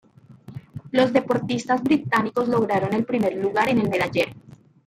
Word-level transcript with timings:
Los 0.89 1.13
deportistas 1.13 1.83
británicos 1.83 2.47
lograron 2.47 2.95
el 2.95 3.05
primer 3.05 3.35
lugar 3.35 3.69
en 3.69 3.77
el 3.81 3.87
medallero. 3.91 4.31